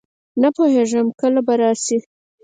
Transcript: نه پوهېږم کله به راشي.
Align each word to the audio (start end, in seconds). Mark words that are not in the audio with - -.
نه 0.41 0.49
پوهېږم 0.55 1.07
کله 1.19 1.39
به 1.47 1.53
راشي. 1.61 1.97